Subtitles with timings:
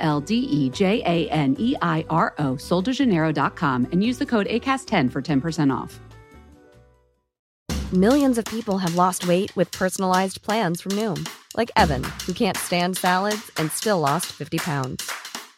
[0.00, 4.46] L D E J A N E I R O, soldejaneiro.com, and use the code
[4.46, 6.00] ACAST10 for 10% off.
[7.92, 12.56] Millions of people have lost weight with personalized plans from Noom, like Evan, who can't
[12.56, 15.10] stand salads and still lost 50 pounds.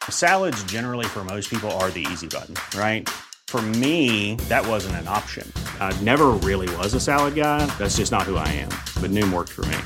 [0.08, 3.06] Salads, generally, for most people, are the easy button, right?
[3.48, 5.46] For me, that wasn't an option.
[5.78, 7.66] I never really was a salad guy.
[7.76, 8.70] That's just not who I am.
[9.02, 9.76] But Noom worked for me.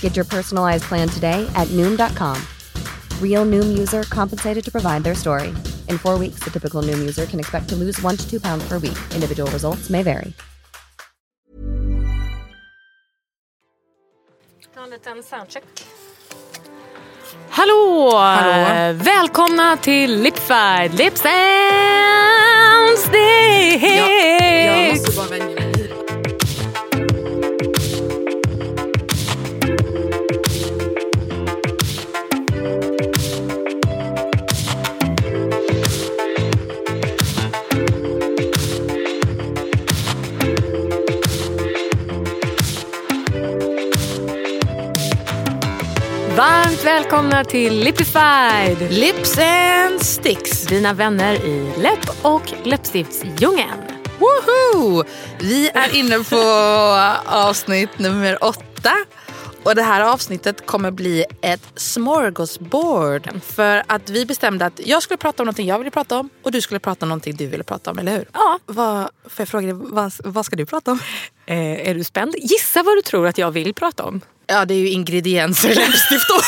[0.00, 2.42] Get your personalized plan today at Noom.com.
[3.22, 5.54] Real Noom user compensated to provide their story.
[5.88, 8.68] In four weeks, the typical Noom user can expect to lose one to two pounds
[8.68, 8.98] per week.
[9.14, 10.32] Individual results may vary.
[14.74, 15.64] Ta en liten soundcheck.
[17.50, 18.10] Hallå!
[18.14, 18.50] Hallå.
[18.50, 23.82] Eh, välkomna till Lipfied Lips and Sticks!
[23.82, 25.67] Jag, jag måste bara vänja mig
[46.88, 48.92] välkomna till Lipified!
[48.92, 50.66] Lips and sticks.
[50.66, 53.82] Dina vänner i läpp och läppstiftsdjungeln.
[54.18, 55.04] Woho!
[55.40, 56.40] Vi är inne på
[57.26, 58.92] avsnitt nummer åtta.
[59.62, 63.28] Och det här avsnittet kommer bli ett smorgasbord.
[63.42, 66.52] För att vi bestämde att jag skulle prata om någonting jag ville prata om och
[66.52, 68.28] du skulle prata om någonting du ville prata om, eller hur?
[68.32, 68.58] Ja.
[68.66, 70.98] Vad, får jag fråga dig, vad, vad ska du prata om?
[71.46, 72.34] Eh, är du spänd?
[72.38, 74.20] Gissa vad du tror att jag vill prata om.
[74.46, 76.40] Ja, det är ju ingredienser i läppstift då.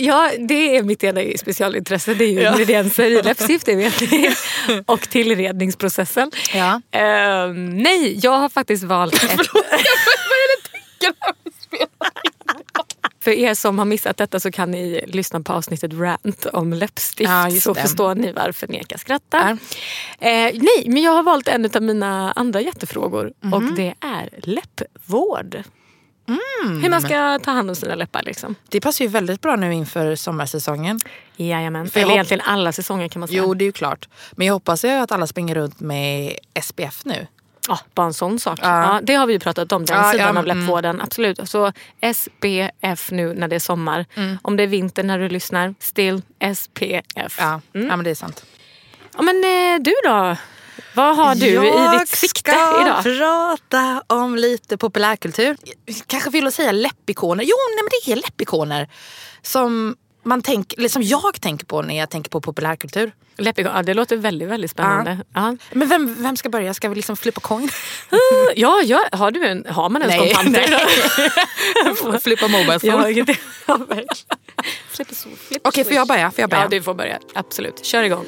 [0.00, 2.14] Ja, det är mitt ena specialintresse.
[2.14, 4.30] Det är ju ingredienser i läppstift, det vet ni.
[4.86, 6.30] Och tillredningsprocessen.
[6.54, 6.80] Ja.
[6.90, 9.22] Eh, nej, jag har faktiskt valt ett...
[9.52, 11.14] Vad är det tecken
[11.44, 12.12] vi spelar?
[13.20, 17.30] För er som har missat detta så kan ni lyssna på avsnittet Rant om läppstift.
[17.30, 17.80] Ja, så det.
[17.82, 19.50] förstår ni varför Neka skrattar.
[19.50, 23.74] Eh, nej, men jag har valt en av mina andra jättefrågor och Mhm.
[23.76, 25.62] det är läppvård.
[26.82, 28.22] Hur man ska ta hand om sina läppar.
[28.22, 28.54] Liksom.
[28.68, 31.00] Det passar ju väldigt bra nu inför sommarsäsongen.
[31.36, 31.90] Jajamän.
[31.90, 33.42] För Eller egentligen alla säsonger kan man säga.
[33.42, 34.08] Jo, det är ju klart.
[34.32, 37.26] Men jag hoppas ju att alla springer runt med SPF nu.
[37.68, 38.58] Ja, bara en sån sak.
[38.62, 38.94] Ja.
[38.94, 39.00] Ja.
[39.02, 41.00] det har vi ju pratat om, den Ja, sidan ja, av läppvården.
[41.00, 41.48] Absolut.
[41.48, 41.72] Så
[42.14, 44.06] SPF nu när det är sommar.
[44.42, 46.22] Om det är vinter när du lyssnar, still
[46.54, 47.36] SPF.
[47.38, 48.44] Ja, ja men det är sant.
[49.16, 50.36] Ja, men eh, du då?
[50.98, 53.02] Vad har du i ditt sikte ska idag?
[53.02, 55.56] prata om lite populärkultur.
[56.06, 57.44] Kanske vill säga läppikoner.
[57.44, 58.88] Jo, nej, men det är läppikoner.
[59.42, 63.12] Som, man tänk, eller som jag tänker på när jag tänker på populärkultur.
[63.36, 65.18] Läppikon, ja, det låter väldigt, väldigt spännande.
[65.34, 65.56] Ja.
[65.72, 66.74] Men vem, vem ska börja?
[66.74, 67.70] Ska vi liksom flippa coin?
[68.56, 70.80] Ja, ja, har, du en, har man ens Nej, kontanter?
[71.84, 72.20] nej.
[72.20, 73.12] flippa mobile phone.
[73.12, 73.36] det-
[73.66, 73.78] ja,
[75.62, 76.30] Okej, får jag börja?
[76.30, 76.62] Får jag börja?
[76.62, 77.18] Ja, du får börja.
[77.34, 77.84] Absolut.
[77.84, 78.24] Kör igång.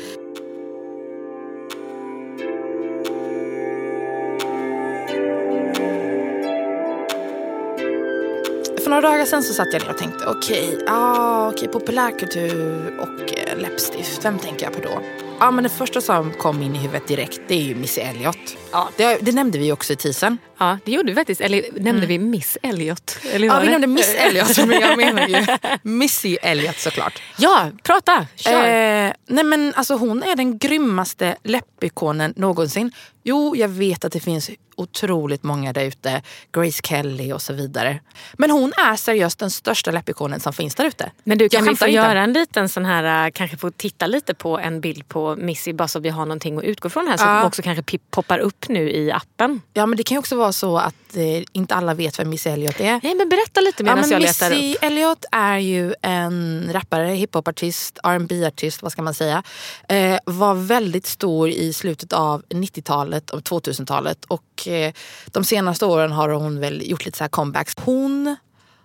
[8.90, 13.38] För några dagar sedan så satt jag ner och tänkte okej, ah, okay, populärkultur och
[13.38, 14.24] eh, läppstift.
[14.24, 15.02] Vem tänker jag på då?
[15.40, 18.59] Ja men det första som kom in i huvudet direkt det är ju Missy Elliott.
[18.72, 18.88] Ja.
[18.96, 20.38] Det, det nämnde vi också i teasern.
[20.58, 21.40] Ja, det gjorde vi faktiskt.
[21.40, 23.18] Eller nämnde vi Miss Elliot?
[23.32, 23.70] Eller Ja vi det?
[23.72, 25.46] nämnde Miss Elliott men jag menar ju
[25.82, 27.22] Missy Elliott såklart.
[27.38, 28.26] Ja, prata.
[28.36, 28.64] Kör.
[28.64, 32.92] Eh, nej men alltså hon är den grymmaste läppikonen någonsin.
[33.22, 36.22] Jo, jag vet att det finns otroligt många där ute.
[36.52, 38.00] Grace Kelly och så vidare.
[38.32, 41.10] Men hon är seriöst den största läppikonen som finns där ute.
[41.24, 41.94] Men du, kan Jag vi få inte.
[41.96, 45.72] göra en liten sån här, äh, kanske få titta lite på en bild på Missy
[45.72, 47.44] bara så vi har någonting att utgå från här så Ja.
[47.46, 49.60] också kanske poppar upp nu i appen.
[49.72, 52.50] Ja men det kan ju också vara så att eh, inte alla vet vem Missy
[52.50, 53.00] Elliott är.
[53.02, 54.84] Nej men berätta lite Ja, medan men jag letar Missy upp.
[54.84, 59.42] Elliott är ju en rappare, hiphopartist, rb artist vad ska man säga.
[59.88, 64.92] Eh, var väldigt stor i slutet av 90-talet och 2000-talet och eh,
[65.26, 67.74] de senaste åren har hon väl gjort lite så här comebacks.
[67.78, 68.36] Hon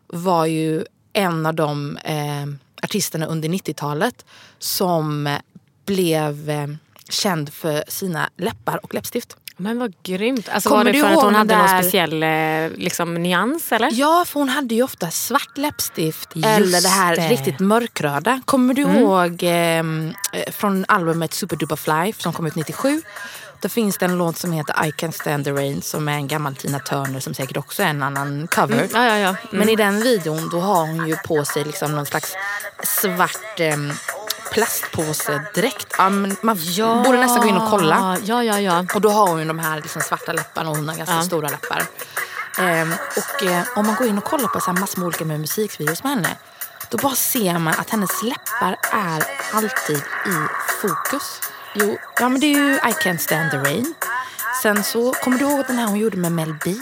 [0.07, 2.45] var ju en av de eh,
[2.83, 4.25] artisterna under 90-talet
[4.59, 5.37] som
[5.85, 6.67] blev eh,
[7.09, 9.37] känd för sina läppar och läppstift.
[9.57, 10.49] Men vad grymt.
[10.49, 13.71] Alltså, Kommer var det du för att hon hade någon där- speciell eh, liksom, nyans
[13.71, 13.89] eller?
[13.93, 17.21] Ja, för hon hade ju ofta svart läppstift Just eller det här det.
[17.21, 17.31] Mm.
[17.37, 18.41] riktigt mörkröda.
[18.45, 23.01] Kommer du ihåg ehm, eh, från albumet Superduper Fly som kom ut 97?
[23.61, 26.27] Då finns det en låt som heter I Can Stand The Rain som är en
[26.27, 28.87] gammal Tina Turner som säkert också är en annan cover.
[28.93, 29.29] Ja, ja, ja.
[29.29, 29.37] Mm.
[29.51, 32.33] Men i den videon då har hon ju på sig liksom någon slags
[32.83, 33.59] svart
[34.45, 35.95] ehm, plastpåse-dräkt.
[35.97, 36.57] Ja, man
[37.03, 38.17] borde nästan gå in och kolla.
[38.23, 38.85] Ja, ja, ja.
[38.93, 41.21] Och då har hon ju de här liksom svarta läpparna och hon har ganska Ja.
[41.21, 41.83] stora läppar.
[42.59, 45.25] Ehm, och eh, om man går in och kollar på så här massor med olika
[45.25, 46.37] med musikvideos med henne.
[46.89, 50.35] Då bara ser man att hennes läppar är alltid i
[50.81, 51.39] fokus.
[51.73, 53.93] Jo, ja men det är ju I Can't Stand The Rain.
[54.61, 56.75] Sen så, kommer du ihåg den här hon gjorde med Mel B?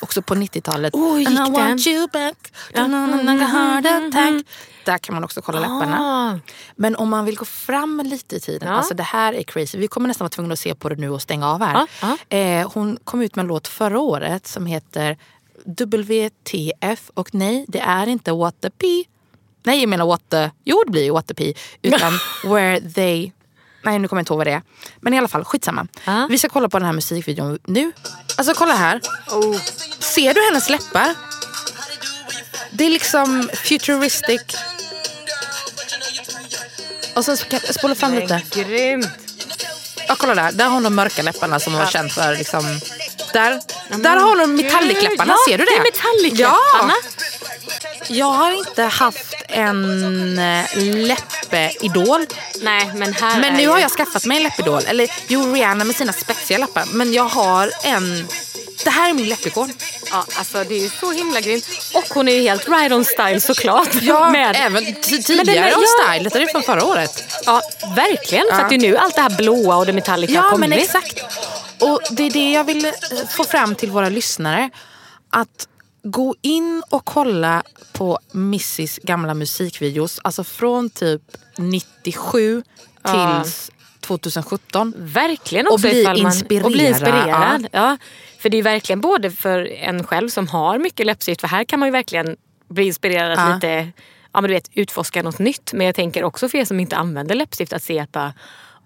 [0.00, 0.94] Också på 90-talet.
[0.94, 1.52] Oh, And I den?
[1.52, 2.52] want you back.
[2.74, 2.82] Ja.
[2.84, 4.44] Attack.
[4.84, 5.98] Där kan man också kolla läpparna.
[6.00, 6.38] Ah.
[6.76, 8.74] Men om man vill gå fram lite i tiden, Ja.
[8.74, 9.78] alltså det här är crazy.
[9.78, 11.86] Vi kommer nästan vara tvungna att se på det nu och stänga av här.
[12.02, 15.16] Ja, Eh, hon kom ut med en låt förra året som heter
[15.64, 19.04] WTF och nej, det är inte What the P.
[19.64, 20.50] Nej, jag menar What the...
[20.64, 21.54] Jo, det blir ju What the P.
[21.82, 22.12] Utan
[22.44, 23.32] Where they...
[23.82, 24.62] Nej, nu kommer jag inte ihåg vad det är.
[25.00, 25.86] Men i alla fall, skitsamma.
[26.04, 26.26] Ja.
[26.30, 27.92] Vi ska kolla på den här musikvideon nu.
[28.36, 29.00] Alltså kolla här.
[29.98, 31.14] Ser du hennes läppar?
[32.70, 34.42] Det är liksom futuristic.
[37.14, 37.36] Och sen
[37.70, 38.42] spola fram lite.
[38.50, 39.08] Grymt.
[40.08, 40.52] Ja, kolla där.
[40.52, 42.36] Där har hon de mörka läpparna som hon var känd för.
[42.36, 42.80] Liksom.
[43.32, 43.60] Där,
[44.02, 45.32] där har hon metallicläpparna.
[45.32, 45.70] Ja, Ser du det?
[45.70, 46.94] det är metallicläpparna.
[47.06, 47.24] Ja.
[48.10, 50.78] Jag har inte haft en eh,
[51.52, 52.26] läppidol.
[52.62, 54.82] Nej, men här Men nu har jag skaffat mig en läppidol.
[54.86, 56.84] Eller jo, Rihanna med sina spetsiga läppar.
[56.92, 58.28] Men jag har en...
[58.84, 59.72] Det här är min läppikon.
[60.10, 61.64] Ja, alltså det är ju så himla grymt.
[61.94, 63.88] Och hon är ju helt right on style såklart.
[64.00, 66.04] Ja, Med- även tidigare on ja.
[66.14, 66.28] style.
[66.30, 67.24] Det är från förra året.
[67.46, 67.62] Ja,
[67.96, 68.46] verkligen.
[68.50, 70.70] För att det är nu allt det här blåa och det metallica har Ja, kommit.
[70.70, 71.20] men exakt.
[71.80, 72.92] Och det är det jag vill eh,
[73.36, 74.70] få fram till våra lyssnare.
[75.30, 75.68] Att
[76.02, 77.62] gå in och kolla
[77.92, 80.20] på Missys gamla musikvideos.
[80.24, 81.22] Alltså från typ
[81.58, 82.62] 97
[83.02, 83.40] Ja.
[83.42, 84.94] tills 2017.
[84.96, 87.66] Verkligen Och också bli ifall man, inspirerad, Och bli inspirerad.
[87.72, 87.96] Ja.
[88.38, 91.40] För det är verkligen både för en själv som har mycket läppstift.
[91.40, 92.36] För här kan man ju verkligen
[92.68, 93.54] bli inspirerad att Ja.
[93.54, 93.92] lite
[94.32, 95.72] ja, men du vet, utforska något nytt.
[95.72, 98.32] Men jag tänker också för er som inte använder läppstift att se att bara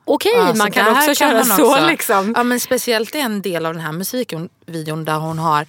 [0.05, 1.73] okej, Ja, man kan också köra man så.
[1.75, 2.33] också- Liksom.
[2.37, 5.67] Ja, men speciellt i en del av den här musikvideon där hon har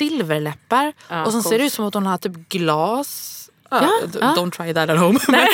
[0.00, 0.92] silverläppar.
[1.08, 3.36] Ja, och sen ser det ut som att hon har typ glas.
[3.70, 4.34] Ja, Ja.
[4.36, 5.18] Don't try that at home.
[5.28, 5.48] Men,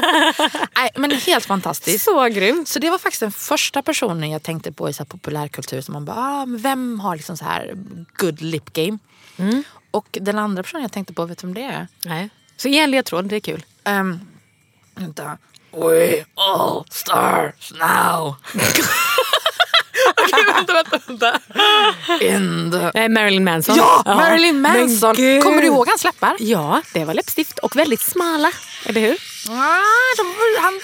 [0.76, 2.04] Nej, men helt fantastiskt.
[2.04, 2.68] Så grymt.
[2.68, 5.92] Så det var faktiskt den första personen jag tänkte på i så här populärkultur som
[5.92, 7.74] man bara, ah, vem har liksom så här
[8.16, 8.98] good lip game?
[9.36, 9.64] Mm.
[9.90, 11.88] Och den andra personen jag tänkte på, vet du vem det är?
[12.04, 12.30] Nej.
[12.56, 13.64] Så ge en ledtråd, det är kul.
[13.84, 14.20] Um,
[14.94, 15.38] vänta.
[15.72, 18.34] We all stars now.
[20.32, 21.38] Okej, vänta, vänta, vänta.
[22.18, 22.38] The...
[22.94, 23.76] Nej, Marilyn Manson.
[23.76, 25.14] Ja, Marilyn men Manson.
[25.16, 25.42] gud.
[25.42, 26.36] Kommer du ihåg hans läppar?
[26.38, 28.52] Ja, det var läppstift och väldigt smala.
[28.84, 29.16] Eller hur?
[29.48, 30.80] Ah, de, han,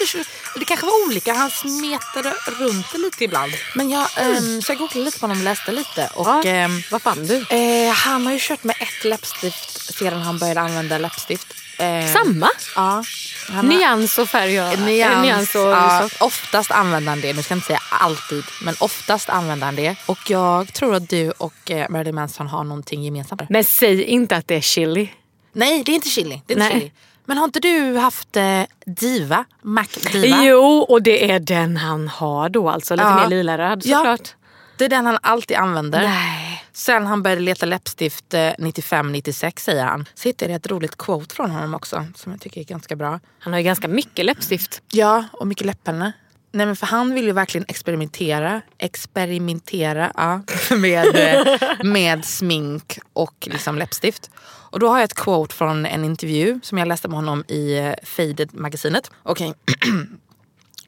[0.58, 1.32] det kanske var olika.
[1.32, 3.52] Han smetade runt det lite ibland.
[3.74, 6.10] Men jag, ehm, så jag googlade lite på honom och läste lite.
[6.14, 6.42] Och, Ja.
[6.44, 7.36] ehm, Vad fann du?
[7.56, 11.46] eh, han har ju kört med ett läppstift sedan han började använda läppstift.
[11.78, 12.48] Eh, Samma?
[12.76, 13.02] Ja.
[13.48, 14.78] Han har- Nyans och färg och...
[14.78, 17.32] Nyans, eh, nyans och ja, oftast använder han det.
[17.32, 19.96] Nu ska jag inte säga alltid, men oftast använder han det.
[20.06, 23.42] Och jag tror att du och eh, Marilyn Manson har någonting gemensamt.
[23.48, 25.08] Men säg inte att det är chili.
[25.52, 26.42] Nej, det är inte chili.
[26.46, 26.80] Det är inte Nej.
[26.80, 26.92] chili.
[27.28, 29.44] Men har inte du haft eh, Diva?
[29.62, 30.44] Mac Diva?
[30.44, 32.94] Jo, och det är den han har då alltså.
[32.94, 33.14] Lite Ja.
[33.16, 33.96] mer lila-röd Ja.
[33.98, 34.34] såklart.
[34.78, 36.02] Det är den han alltid använder.
[36.02, 36.64] Nej.
[36.72, 40.08] Sen han började leta läppstift eh, 95-96 säger han.
[40.14, 43.20] Så hittade jag ett roligt quote från honom också som jag tycker är ganska bra.
[43.38, 44.82] Han har ju ganska mycket läppstift.
[44.92, 46.12] Ja, och mycket läpparna.
[46.52, 50.40] Nej men för han vill ju verkligen experimentera, experimentera ja,
[50.76, 54.30] med, eh, med smink och liksom läppstift.
[54.70, 57.78] Och då har jag ett quote från en intervju som jag läste med honom i
[57.78, 59.10] eh, Faded-magasinet.
[59.22, 59.54] Okej,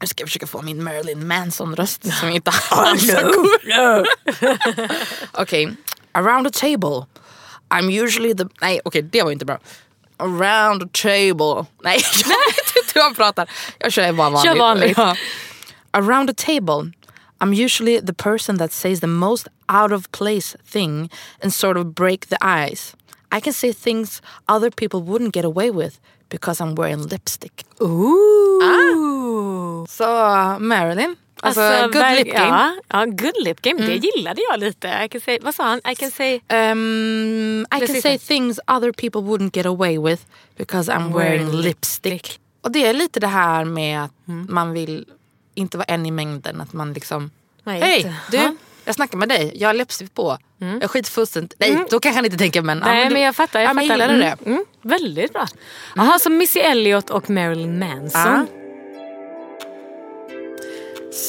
[0.01, 2.97] nu ska jag försöka få min Marilyn Manson-röst som inte har.
[5.41, 5.75] Okej,
[6.13, 7.05] around the table
[7.69, 8.45] I'm usually the...
[8.61, 9.59] Nej okej, det var inte bra.
[10.17, 11.65] Around the table.
[11.83, 13.49] Nej, jag vet inte hur han pratar.
[13.79, 14.51] Jag kör bara vanligt.
[14.51, 14.97] Kör vanligt.
[14.97, 15.15] Ja.
[15.91, 16.91] Around the table
[17.39, 21.09] I'm usually the person that says the most out of place thing
[21.41, 22.95] and sort of break the ice.
[23.31, 27.65] I can say things other people wouldn't get away with because I'm wearing lipstick.
[27.81, 29.85] Ooh.
[29.89, 30.05] Så
[30.59, 32.47] Marilyn, alltså, good verk- lip game.
[32.47, 33.85] Ja, ja, good lip game.
[33.85, 34.87] Det gillade jag lite.
[35.05, 35.81] I can say, vad sa han?
[35.91, 36.33] I can say...
[36.49, 40.21] Um, I can say things other people wouldn't get away with
[40.57, 42.39] because I'm wearing Wearing lipstick.
[42.61, 44.11] Och det är lite det här med att
[44.49, 45.05] man vill
[45.55, 46.61] inte vara en i mängden.
[46.61, 47.31] Att man liksom,
[47.65, 48.57] hej du.
[48.89, 50.37] Jag snackar med dig, jag har läppstift på.
[50.81, 51.53] Jag skiter fullständigt.
[51.59, 52.77] Nej, då kanske han inte tänker men...
[52.79, 53.59] ja, Nej du- men jag fattar.
[53.59, 54.07] Jag ja, men fattar.
[54.07, 54.49] du Mm, det?
[54.49, 55.47] Mm, väldigt bra.
[55.95, 58.21] Jaha, så Missy Elliott och Marilyn Manson.
[58.21, 58.45] Ja.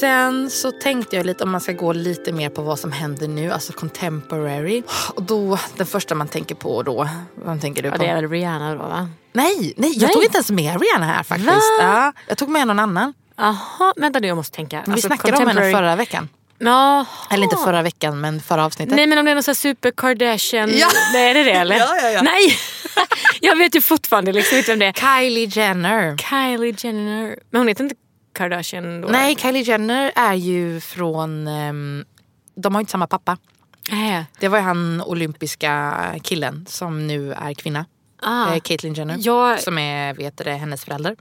[0.00, 3.28] Sen så tänkte jag lite om man ska gå lite mer på vad som händer
[3.28, 4.82] nu, alltså contemporary.
[5.14, 7.98] Och då, den första man tänker på då, vad tänker du Ja, på?
[8.02, 9.08] det är väl Rihanna då va?
[9.32, 10.12] Nej, nej, jag Nej.
[10.14, 11.50] tog inte ens med Rihanna här faktiskt.
[11.80, 13.14] Ja, jag tog med någon annan.
[13.36, 14.76] Jaha, vänta nu jag måste tänka.
[14.76, 16.28] Men vi Alltså, snackade om henne förra veckan.
[16.60, 17.06] Jaha.
[17.30, 18.94] Eller inte förra veckan, men förra avsnittet.
[18.96, 20.70] Nej men om det är någon sån här super Kardashian.
[20.78, 20.88] Ja.
[21.12, 21.76] Nej, är det det eller?
[21.78, 22.22] Ja, ja, ja.
[22.22, 22.56] Nej!
[23.40, 24.92] jag vet ju fortfarande liksom inte vem det är.
[24.92, 26.16] Kylie Jenner.
[26.16, 27.36] Kylie Jenner.
[27.50, 27.96] Men hon heter inte
[28.34, 29.08] Kardashian då?
[29.08, 31.48] Nej, Kylie Jenner är ju från...
[31.48, 32.04] ehm,
[32.56, 33.36] de har ju inte samma pappa.
[33.90, 34.24] Nej.
[34.40, 37.84] Det var ju han olympiska killen som nu är kvinna.
[38.22, 38.54] Ah.
[38.54, 39.16] Eh, Caitlyn Jenner.
[39.18, 41.16] Jag- Som är vet det, hennes förälder.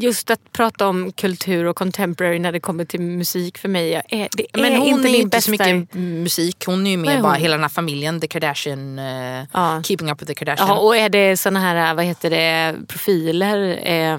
[0.00, 3.94] Just att prata om kultur och contemporary när det kommer till musik för mig.
[3.94, 5.40] Är, det är Men hon inte är min inte bästa...
[5.40, 6.64] så mycket musik.
[6.66, 8.20] Hon är ju mer bara hela den här familjen.
[8.20, 8.98] The Kardashian.
[8.98, 9.82] eh, Ja.
[9.82, 10.68] Keeping up with the Kardashian.
[10.68, 14.18] Jaha, och är det såna här vad heter det, profiler, eh,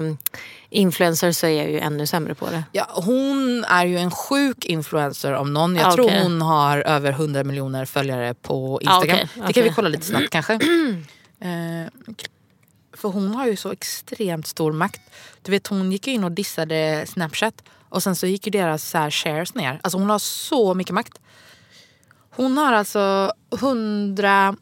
[0.70, 2.64] influencers så är jag ju ännu sämre på det.
[2.72, 5.76] Ja, hon är ju en sjuk influencer om någon.
[5.76, 9.28] Jag Ah, tror hon har över 100 miljoner följare på Ah, Instagram.
[9.36, 10.58] okej, Det kan vi kolla lite snabbt kanske.
[11.40, 12.12] Eh,
[13.06, 15.00] för hon har ju så extremt stor makt.
[15.42, 18.98] Du vet hon gick in och dissade Snapchat och sen så gick ju deras så
[18.98, 19.80] här shares ner.
[19.82, 21.18] Alltså hon har så mycket makt.
[22.30, 24.58] Hon har alltså 108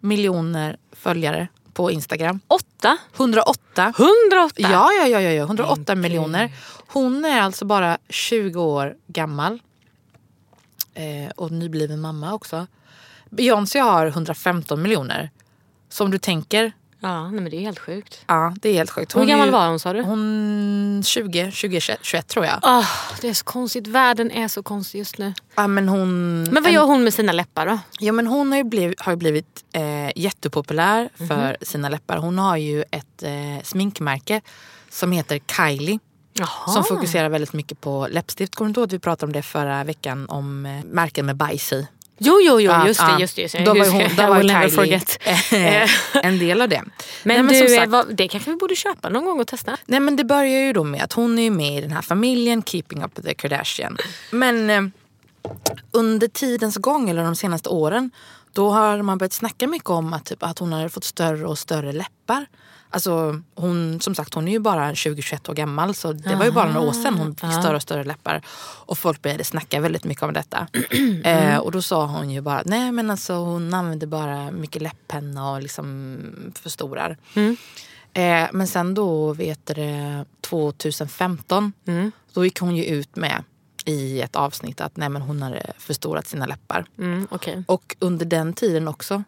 [0.00, 2.40] miljoner följare på Instagram.
[2.48, 2.98] Åtta?
[3.16, 3.92] 108.
[3.98, 4.54] 108?
[4.56, 5.42] Ja, ja, ja, ja, ja.
[5.44, 6.52] 108 miljoner.
[6.86, 9.62] Hon är alltså bara 20 år gammal.
[10.94, 12.66] Eh, och nybliven mamma också.
[13.30, 15.30] Beyoncé har 115 miljoner.
[15.92, 16.72] Så om du tänker,
[17.04, 18.24] Ja, nej, men det är helt sjukt.
[18.26, 19.16] ja det är helt sjukt.
[19.16, 20.02] Hur är gammal ju- var hon sa du?
[20.02, 22.58] Hon 20, 20, 21 tror jag.
[22.62, 22.84] Ah,
[23.20, 23.86] det är så konstigt.
[23.86, 25.34] Världen är så konstig just nu.
[25.54, 27.78] Ja, men hon, Men vad en- gör hon med sina läppar då?
[27.98, 32.16] Ja, men hon har ju blivit, har ju blivit eh, jättepopulär för sina läppar.
[32.16, 34.40] Hon har ju ett eh, sminkmärke
[34.90, 35.98] som heter Kylie.
[36.32, 36.68] Jaha.
[36.68, 38.54] Som fokuserar väldigt mycket på läppstift.
[38.54, 40.26] Kommer du inte ihåg att vi pratade om det förra veckan?
[40.28, 41.86] Om eh, märken med bajs i.
[42.18, 43.06] Jo, jo, jo, just det.
[43.06, 43.20] ja.
[43.20, 43.64] Just det, just det.
[43.64, 45.18] Då var hon, då var never forget.
[46.24, 46.82] en del av det.
[47.22, 49.46] Men, Nej, du, som eh, sagt- vad, det kanske vi borde köpa någon gång och
[49.46, 49.76] testa.
[49.86, 52.62] Nej men det börjar ju då med att hon är med i den här familjen,
[52.62, 53.96] Keeping Up With The Kardashian.
[54.30, 54.82] Men eh,
[55.90, 58.10] under tidens gång, eller de senaste åren,
[58.52, 61.58] då har man börjat snacka mycket om att, typ, att hon har fått större och
[61.58, 62.46] större läppar.
[62.92, 66.50] Alltså hon, som sagt hon är ju bara 20-21 år gammal så det var ju
[66.50, 68.42] bara några år sedan hon fick större och större läppar.
[68.86, 70.66] Och folk började snacka väldigt mycket om detta.
[71.24, 75.50] eh, och då sa hon ju bara, nej men alltså hon använder bara mycket läpppenna
[75.52, 76.18] och liksom
[76.54, 77.16] förstorar.
[78.12, 81.72] Eh, men sen då, vet du det, 2015,
[82.32, 83.44] då gick hon ju ut med
[83.84, 86.86] i ett avsnitt att nej, men hon hade förstorat sina läppar.
[86.98, 87.64] Mm, okej.
[87.66, 89.22] Och under den tiden också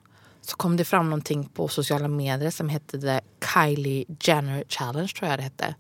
[0.45, 3.21] så kom det fram någonting på sociala medier som hette The
[3.55, 5.75] Kylie Jenner Challenge tror jag det hette.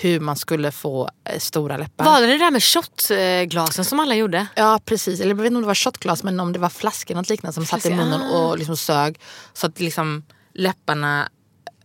[0.00, 2.04] Hur man skulle få eh, stora läppar.
[2.04, 4.46] Var det det där med shotglasen som alla gjorde?
[4.54, 7.14] Ja precis, eller jag vet inte om det var shotglas men om det var flaskor
[7.14, 8.38] något liknande som satt i munnen ah.
[8.38, 9.20] och liksom sög.
[9.52, 10.24] Så att liksom
[10.54, 11.28] läpparna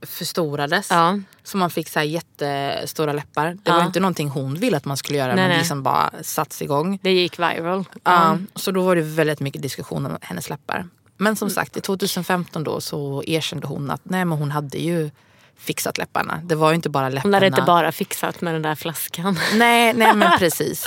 [0.01, 0.87] förstorades.
[0.89, 1.19] Ja.
[1.43, 3.45] Så man fick så här jättestora läppar.
[3.45, 3.75] Det Ja.
[3.75, 5.57] var inte någonting hon ville att man skulle göra Nej, men nej.
[5.57, 6.99] liksom bara satts igång.
[7.01, 7.85] Det gick viral.
[8.03, 10.85] Ja, så då var det väldigt mycket diskussion om hennes läppar.
[11.21, 15.11] Men som sagt, i 2015 då så erkände hon att nej, men hon hade ju
[15.57, 16.41] fixat läpparna.
[16.43, 17.37] Det var ju inte bara Hon läpparna.
[17.37, 19.39] hade inte bara fixat med den där flaskan.
[19.55, 20.85] Nej, nej men precis.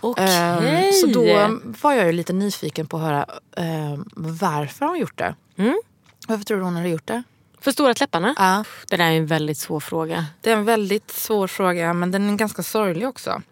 [0.00, 0.36] Okej.
[0.36, 3.26] Ehm, så då var jag ju lite nyfiken på att höra
[3.56, 5.34] ehm, varför hon gjort det.
[5.56, 5.80] Mm.
[6.28, 7.22] Varför tror du hon hade gjort det?
[7.60, 8.34] Förstorat läpparna?
[8.38, 10.26] Ja, Det där är en väldigt svår fråga.
[10.40, 13.42] det är en väldigt svår fråga men den är ganska sorglig också.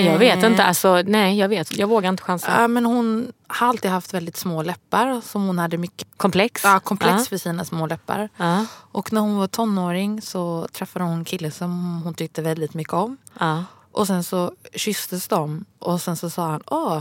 [0.00, 0.64] Jag vet Eh, inte.
[0.64, 1.76] Alltså, nej, jag vet.
[1.78, 2.60] Jag vågar inte chansa.
[2.62, 6.64] Ja, men hon har alltid haft väldigt små läppar som hon hade mycket Komplex?
[6.64, 7.24] ja, komplex Ja.
[7.24, 8.28] för sina små läppar.
[8.36, 8.66] Ja.
[8.92, 12.92] Och när hon var tonåring så träffade hon en kille som hon tyckte väldigt mycket
[12.94, 13.16] om.
[13.40, 13.64] Ja.
[13.92, 17.00] Och sen så kysstes de och sen så sa han Åh,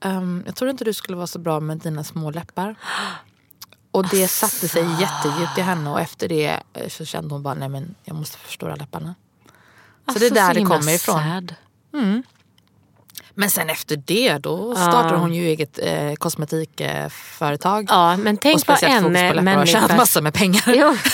[0.00, 2.74] ehm, jag trodde inte du skulle vara så bra med dina små läppar.
[3.90, 7.54] Och det satte sig jättedjupt i henne och efter det eh, så kände hon bara
[7.54, 9.14] nej men jag måste förstora läpparna.
[10.12, 11.14] Så det är Alltså, där det kommer ifrån.
[11.20, 11.54] sad.
[13.34, 17.86] Men sen efter det då startade hon ju eget eh, kosmetikföretag.
[17.88, 19.96] Ja, men tänk vad en läppar och tjänat människa...
[19.96, 20.62] massor med pengar.
[20.66, 20.96] Jo.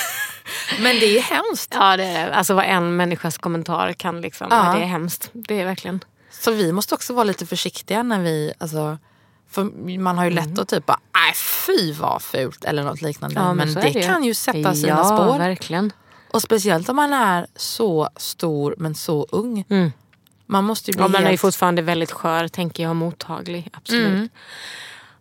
[0.80, 1.74] Men det är hemskt.
[1.74, 4.46] Ja, det är, alltså vad en människas kommentar kan liksom...
[4.50, 4.66] Ja.
[4.66, 4.78] Ja.
[4.78, 5.30] Det är hemskt.
[5.32, 6.04] Det är verkligen...
[6.30, 8.98] Så vi måste också vara lite försiktiga när vi, alltså,
[9.50, 9.64] för
[9.98, 13.40] man har ju lätt att typ bara, nej fy vad fult eller något liknande.
[13.40, 14.02] Ja, men så det, ju.
[14.02, 15.38] kan ju sätta sina ja, spår.
[15.38, 15.92] verkligen.
[16.30, 19.64] Och speciellt om man är så stor men så ung.
[19.68, 19.92] Mm.
[20.46, 21.40] Man måste ju bli Ja, man är helt...
[21.40, 23.70] fortfarande väldigt skör, tänker jag, och mottaglig.
[23.72, 24.06] Absolut.
[24.06, 24.28] Mm.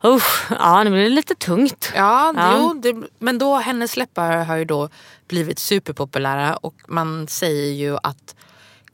[0.06, 1.92] Usch, ja, nu blir det lite tungt.
[1.96, 2.58] Ja, Ja.
[2.58, 4.90] Jo, det, men då hennes läppar har ju då
[5.28, 8.36] blivit superpopulära och man säger ju att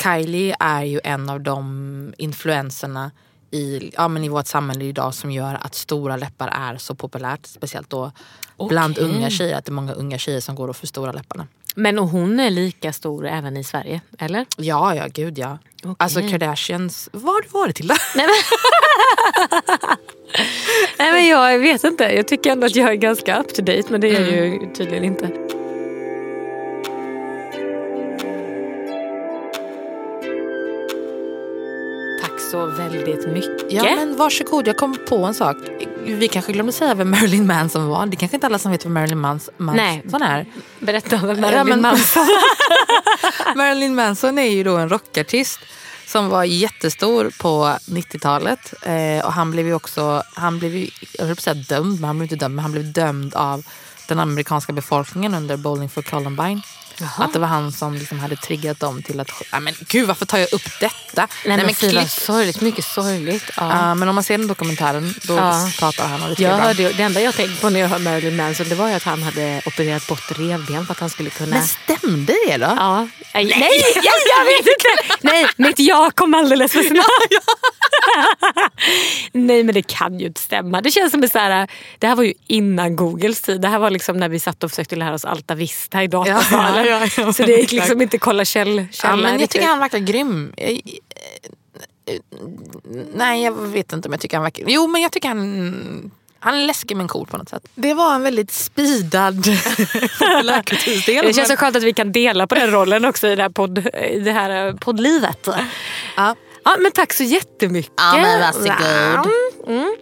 [0.04, 3.12] Kylie är ju en av de influenserna
[3.52, 7.46] i, ja, men i vårt samhälle idag som gör att stora läppar är så populärt.
[7.46, 8.12] Speciellt då
[8.70, 9.04] bland Okej.
[9.16, 9.58] unga tjejer.
[9.58, 11.48] Att det är många unga tjejer som går och förstorar läpparna.
[11.80, 14.46] Men och hon är lika stor även i Sverige, eller?
[14.58, 15.58] Ja, ja, gud ja.
[15.84, 15.96] Okej.
[16.00, 17.88] Alltså Kardashians, vad har du varit till?
[17.88, 18.28] Nej men...
[21.00, 22.04] Nej men jag vet inte.
[22.04, 24.74] Jag tycker ändå att jag är ganska up to date men det är jag ju
[24.74, 25.28] tydligen inte.
[32.22, 33.72] Tack så väldigt mycket.
[33.72, 35.58] Ja men varsågod, jag kom på en sak.
[36.06, 38.06] Vi kanske glömde säga vem Marilyn Manson var.
[38.06, 39.50] Det är kanske inte alla som vet vem Marilyn Mans-.
[39.58, 40.46] Manson är.
[40.80, 42.28] Berätta om Marilyn Ja, men- Manson.
[43.56, 45.60] Marilyn Manson är ju då en rockartist
[46.08, 48.74] som var jättestor på 90-talet.
[48.82, 52.00] Eh, och han blev ju också, han blev ju, jag höll på att säga dömd,
[52.00, 53.66] men han blev inte dömd, men han blev dömd av
[54.08, 56.62] den amerikanska befolkningen under Bowling for Columbine.
[57.18, 59.32] Att det var han som liksom hade triggat dem till att...
[59.52, 61.28] Nej men gud varför tar jag upp detta?
[61.46, 63.44] Nej, men fy vad klipp- sorgligt, mycket sorgligt.
[63.58, 63.70] Ja.
[63.88, 65.70] Ja, men om man ser den dokumentären då Ja.
[65.80, 68.36] pratar han och det Jag hörde, det enda jag tänkte på när jag hörde Marilyn
[68.36, 71.56] Manson det var ju att han hade opererat bort revben för att han skulle kunna...
[71.56, 72.66] Men stämde det då?
[72.78, 73.08] Ja.
[73.34, 75.16] Nej, nej jag, jag vet inte.
[75.22, 77.46] Nej, mitt ja kom alldeles för snabbt.
[79.32, 80.82] nej men det kan ju inte stämma.
[80.82, 81.68] Det känns som att så här,
[82.00, 83.62] det här var ju innan Googles tid.
[83.62, 86.86] Det här var liksom när vi satt och försökte lära oss Alta Vista i datasalen.
[86.90, 89.68] Ja, ja, ja, Så det gick liksom inte kolla käll, Ja, källan men jag tycker
[89.68, 90.54] han verkar grym.
[90.58, 90.82] Jag-
[93.16, 94.64] Nej, jag vet inte om jag tycker han verkar...
[94.68, 96.12] Jo, men jag tycker han...
[96.42, 97.64] Han är läskig men cool på något sätt.
[97.76, 99.44] Det var en väldigt speedad
[100.20, 101.26] populärkulturdel.
[101.26, 103.50] Det känns så skönt att vi kan dela på den rollen också i det här,
[103.50, 103.78] podd,
[104.12, 105.48] i det här eh, poddlivet.
[106.16, 106.36] Ja.
[106.64, 107.94] Ja, men tack så jättemycket.
[107.98, 109.32] Ja, men varsågod.
[109.68, 109.96] Mm.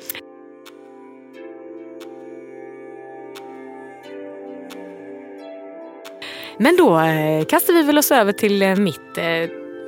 [6.59, 9.25] Men då eh, kastar vi väl oss över till eh, mitt, eh,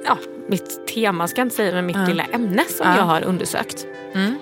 [0.06, 2.98] ja, mitt tema, ska jag inte säga, men mitt lilla ämne som Ja.
[2.98, 3.86] jag har undersökt.
[4.14, 4.36] Mm.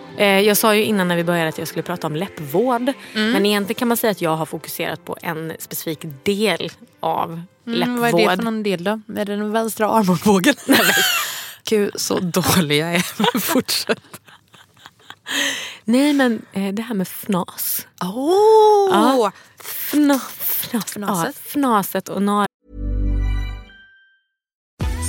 [0.45, 2.93] Jag sa ju innan när vi började att jag skulle prata om läppvård.
[3.13, 7.79] Men egentligen kan man säga att jag har fokuserat på en specifik del av Mm,
[7.79, 7.99] läppvård.
[7.99, 8.91] vad är det för någon del då?
[8.91, 10.55] Är det den vänstra armbågen?
[11.69, 13.39] Gud, så dålig jag är.
[13.39, 13.99] Fortsätt.
[15.83, 16.41] Nej men
[16.73, 17.87] det här med fnas.
[18.01, 18.89] Oh!
[18.91, 19.31] Ja.
[19.59, 20.19] Fna,
[20.67, 21.25] fnas, Fnaset?
[21.25, 22.47] Ja, fnaset och nar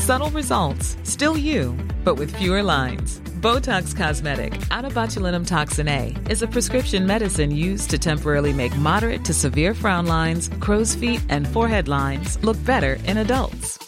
[0.06, 3.20] Subtle results, still you, but with fewer lines.
[3.42, 9.24] Botox Cosmetic, out botulinum toxin A, is a prescription medicine used to temporarily make moderate
[9.26, 13.87] to severe frown lines, crow's feet, and forehead lines look better in adults.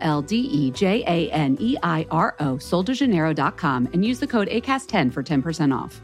[0.00, 4.48] L D E J A N E I R O, soldejaneiro.com, and use the code
[4.48, 6.00] ACAST10 for 10% off.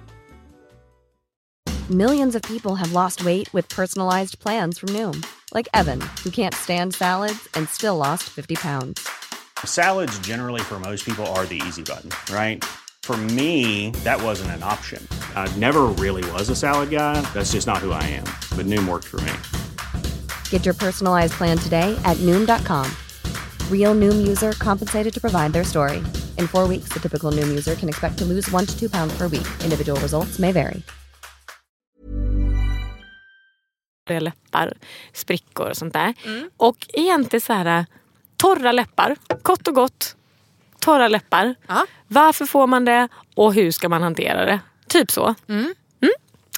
[1.91, 5.25] Millions of people have lost weight with personalized plans from Noom,
[5.55, 9.09] like Evan, who can't stand salads and still lost 50 pounds.
[9.65, 12.63] Salads, generally, for most people, are the easy button, right?
[13.05, 15.03] For me, that wasn't an option.
[15.35, 17.23] I never really was a salad guy.
[17.33, 18.25] That's just not who I am.
[18.55, 19.33] But Noom worked for me.
[20.51, 22.85] Get your personalized plan today at Noom.com.
[23.73, 26.03] Real Noom user compensated to provide their story.
[26.37, 29.19] In four weeks, the typical Noom user can expect to lose one to two pounds
[29.19, 29.47] per week.
[29.65, 30.83] Individual results may vary.
[34.21, 34.73] läppar,
[35.13, 36.15] sprickor och sånt där.
[36.57, 37.87] Och egentligen så här
[38.37, 40.17] torra läppar, kort och gott.
[40.81, 41.55] torra läppar.
[41.67, 41.87] Ja.
[42.09, 44.61] Varför får man det och hur ska man hantera det?
[44.89, 45.35] Typ så.
[45.49, 45.75] Mm.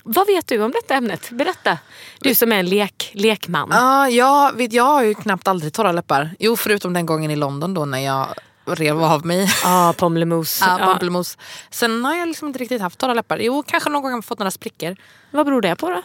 [0.05, 1.31] Vad vet du om detta ämnet?
[1.31, 1.79] Berätta.
[2.21, 3.69] Du som är en lek, lekman.
[3.73, 6.31] Ja, jag, vet, jag har ju knappt aldrig torra läppar.
[6.39, 8.27] Jo, förutom den gången i London då när jag
[8.67, 9.49] rev av mig.
[9.65, 10.61] Ja, pommelemos.
[10.61, 10.87] Ja, Ja.
[10.87, 11.39] pamplemousse.
[11.71, 13.39] Sen har jag liksom inte riktigt haft torra läppar.
[13.39, 14.97] Jo, kanske någon gång har jag fått några sprickor.
[15.31, 16.03] Vad beror det på då?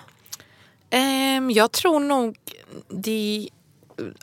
[0.90, 2.38] Ehm, jag tror nog
[2.90, 3.50] det...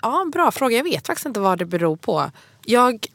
[0.02, 0.76] Ja, bra fråga.
[0.76, 2.30] Jag vet faktiskt inte vad det beror på.
[2.64, 3.06] Jag...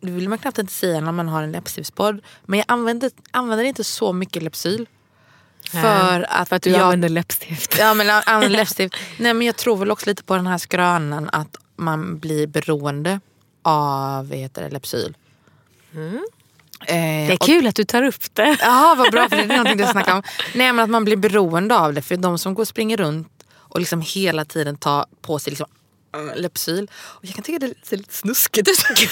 [0.00, 2.20] Det vill man knappt inte säga när man har en läppstiftspodd.
[2.44, 4.86] Men jag använder, använder inte så mycket Lypsyl.
[5.70, 7.76] För att, För att du jag, använder läppstift.
[7.78, 8.94] Ja, men jag använder läppstift.
[9.18, 13.20] Nej, men jag tror väl också lite på den här skrönan att man blir beroende
[13.62, 15.16] av heter det, Lypsyl.
[16.86, 18.56] Eh, Det är och- kul att du tar upp det.
[18.60, 20.22] Ja, vad bra för det är någonting du snackar om.
[20.54, 22.02] Nej, men att man blir beroende av det.
[22.02, 25.66] För de som går och springer runt och liksom hela tiden tar på sig liksom,
[26.36, 26.90] Lypsyl.
[26.94, 29.08] Och jag kan tycka det ser lite snuskigt ut.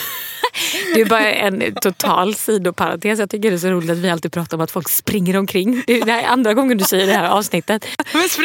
[0.95, 3.19] Det är bara en total sidoparentes.
[3.19, 5.83] Jag tycker det är så roligt att vi alltid pratar om att folk springer omkring.
[5.87, 7.87] Det är andra gången du säger det här avsnittet.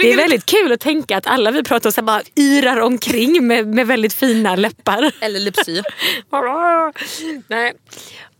[0.02, 3.48] Det är väldigt kul att tänka att alla vi pratar om så bara yrar omkring
[3.48, 5.12] med, med väldigt fina läppar.
[5.22, 5.84] Eller Lypsyl.
[7.48, 7.74] nej.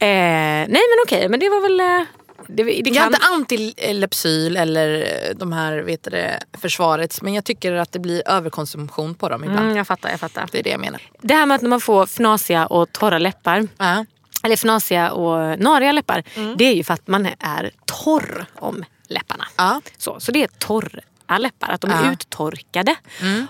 [0.02, 2.06] Eh, nej men okej, men det var väl...
[2.52, 3.06] Det, det Jag är kan...
[3.14, 3.20] inte
[3.56, 7.22] anti-Lypsyl eller eh, de här vet det, försvarets.
[7.22, 9.66] Men jag tycker att det blir överkonsumtion på dem ibland.
[9.66, 10.50] Mm, jag fattar, jag fattar.
[10.52, 11.02] Det är det jag menar.
[11.22, 14.06] Det här med att man får fnasiga och torra läppar Ja.
[14.44, 16.24] eller fnasiga och nariga läppar.
[16.58, 19.46] Det är ju för att man är torr om läpparna.
[19.58, 19.82] Ja.
[19.98, 22.00] Så, så det är torra läppar, att de är.
[22.00, 22.12] Mm.
[22.14, 22.96] uttorkade.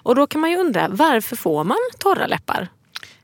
[0.03, 2.67] Och då kan man ju undra, varför får man torra läppar?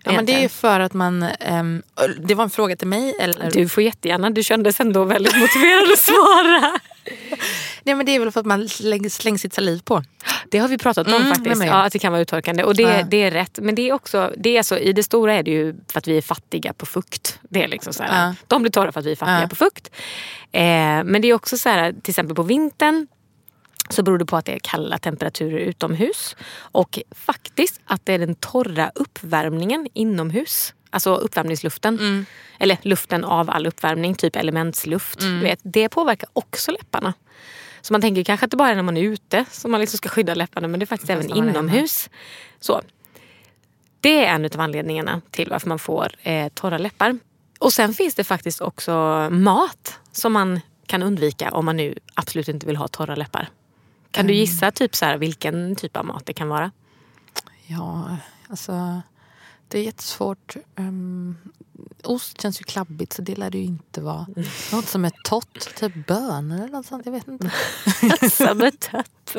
[0.05, 1.23] Ja, men det är för att man...
[1.39, 1.83] ehm,
[2.19, 3.15] det var en fråga till mig.
[3.19, 3.51] Eller?
[3.51, 6.79] Du får jättegärna, du kändes ändå väldigt motiverad att svara.
[7.83, 10.03] Nej, men det är väl för att man slänger, slänger sitt saliv på.
[10.51, 12.63] Det har vi pratat om Mm, faktiskt, ja, att det kan vara uttorkande.
[12.63, 13.03] Och det, Ja.
[13.09, 13.59] det är rätt.
[13.61, 16.07] Men det är också, det är så, i det stora är det ju för att
[16.07, 17.39] vi är fattiga på fukt.
[17.49, 18.35] Det är liksom så här, Ja.
[18.47, 19.89] De blir torra för att vi är fattiga på fukt.
[20.51, 20.61] Eh,
[21.03, 23.07] men det är också så här, till exempel på vintern
[23.89, 26.35] så beror det på att det är kalla temperaturer utomhus.
[26.57, 30.73] Och faktiskt att det är den torra uppvärmningen inomhus.
[30.89, 31.99] Alltså uppvärmningsluften.
[31.99, 32.25] Mm.
[32.59, 35.21] Eller luften av all uppvärmning, typ elementsluft.
[35.21, 35.39] Mm.
[35.39, 37.13] Du vet, det påverkar också läpparna.
[37.81, 39.97] Så man tänker kanske att det bara är när man är ute som man liksom
[39.97, 40.67] ska skydda läpparna.
[40.67, 42.09] Men det är faktiskt även man är inomhus.
[42.59, 42.81] Så.
[44.01, 47.17] Det är en av anledningarna till varför man får eh, torra läppar.
[47.59, 48.91] Och sen finns det faktiskt också
[49.31, 53.49] mat som man kan undvika om man nu absolut inte vill ha torra läppar.
[54.15, 54.39] Kan du Mm.
[54.39, 56.71] gissa typ så här, vilken typ av mat det kan vara?
[57.67, 58.17] Ja,
[58.49, 59.01] alltså...
[59.67, 60.55] Det är jättesvårt.
[60.75, 61.37] Um,
[62.03, 64.25] ost känns ju klabbigt så det lär det ju inte vara.
[64.71, 67.05] Något som är torrt, typ bönor eller något sånt.
[67.05, 67.51] Jag vet inte.
[68.29, 69.35] Som ett tött.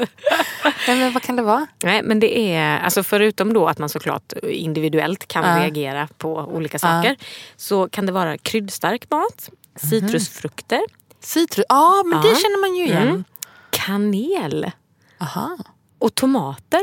[0.86, 1.66] Nej, men vad kan det vara?
[1.82, 5.62] Nej, men det är, alltså förutom då att man såklart individuellt kan Ja.
[5.64, 7.16] reagera på olika saker.
[7.56, 10.80] Så kan det vara kryddstark mat, citrusfrukter,
[11.20, 11.64] Citrus?
[11.68, 12.34] Ja, men det Ja.
[12.34, 13.08] känner man ju igen.
[13.08, 13.24] Mm.
[13.76, 14.70] Kanel
[15.20, 15.56] Aha.
[15.98, 16.80] och tomater.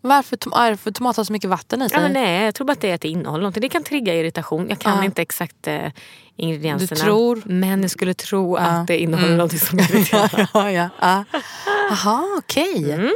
[0.00, 2.00] Varför, tom- är det för tomater har så mycket vatten i sig?
[2.02, 3.40] Ja, nej, jag tror bara att det är ett innehåll.
[3.40, 3.60] någonting.
[3.60, 4.66] Det kan trigga irritation.
[4.68, 5.04] Jag kan Ja.
[5.04, 5.92] inte exakt eh,
[6.36, 6.96] ingredienserna.
[6.98, 7.42] Du tror?
[7.46, 8.62] Men jag skulle tro Ja.
[8.62, 9.36] att det innehåller Mm.
[9.38, 10.48] någonting som irriterar.
[10.54, 10.88] ja, ja,
[12.04, 12.24] ja.
[12.38, 12.92] Okej.
[12.92, 13.14] Mm.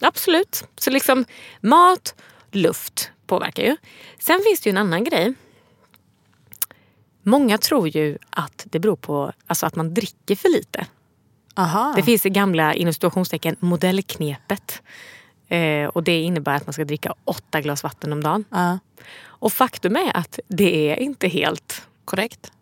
[0.00, 0.64] Absolut.
[0.78, 1.24] Så liksom
[1.60, 2.14] mat,
[2.52, 3.76] luft påverkar ju.
[4.18, 5.34] Sen finns det ju en annan grej.
[7.22, 10.86] Många tror ju att det beror på alltså att man dricker för lite.
[11.54, 11.92] Aha.
[11.96, 14.82] Det finns det gamla inom situationstecken modellknepet.
[15.48, 18.44] Eh, och det innebär att man ska dricka åtta glas vatten om dagen.
[18.50, 18.78] Ja,
[19.22, 22.52] Och faktum är att det är inte helt, korrekt.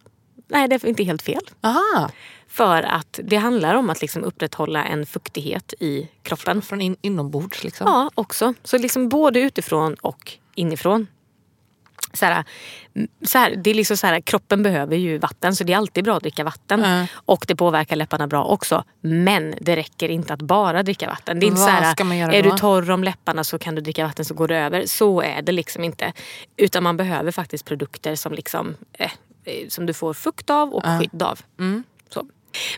[0.49, 1.43] nej det är inte helt fel.
[1.61, 2.11] Aha.
[2.49, 6.63] För att det handlar om att liksom upprätthålla en fuktighet i kroppen.
[6.63, 7.87] Från in, inombords liksom.
[7.87, 8.55] Ja, också.
[8.65, 11.07] Så liksom både utifrån och inifrån.
[12.13, 12.45] Så här,
[12.97, 15.77] mm, så här, det är liksom så här, kroppen behöver ju vatten så det är
[15.77, 16.81] alltid bra att dricka vatten.
[16.81, 17.07] Ja.
[17.15, 18.85] Och det påverkar läpparna bra också.
[19.01, 21.41] Men det räcker inte att bara dricka vatten.
[21.41, 22.51] Det är inte Vad så här, är då?
[22.51, 24.87] du torr om läpparna så kan du dricka vatten så går det över.
[24.87, 26.13] Så är det liksom inte.
[26.57, 29.11] Utan man behöver faktiskt produkter som, liksom, eh,
[29.45, 31.41] eh, som du får fukt av och skydd av.
[31.59, 31.85] Mm.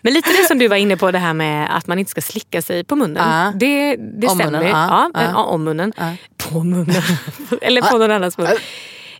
[0.02, 2.20] Men lite det som du var inne på det här med att man inte ska
[2.20, 3.30] slicka sig på munnen.
[3.30, 3.52] Ja.
[3.56, 4.58] Det, det Om stämmer.
[4.58, 5.44] munnen, ja, ja, ja.
[5.44, 5.92] om munnen.
[6.36, 7.02] På munnen.
[7.60, 8.48] Eller på någon annans mun.